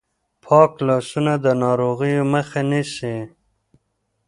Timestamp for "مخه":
2.33-2.61